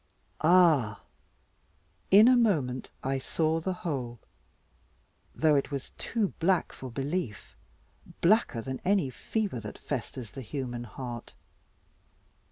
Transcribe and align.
Oh! 0.43 0.99
In 2.09 2.27
a 2.27 2.35
moment 2.35 2.89
I 3.03 3.19
saw 3.19 3.59
the 3.59 3.73
whole; 3.85 4.17
though 5.35 5.53
it 5.55 5.69
was 5.69 5.91
too 5.99 6.33
black 6.39 6.73
for 6.73 6.89
belief, 6.89 7.55
blacker 8.19 8.61
than 8.63 8.81
any 8.83 9.11
fever 9.11 9.59
that 9.59 9.77
festers 9.77 10.31
the 10.31 10.41
human 10.41 10.85
heart. 10.85 11.33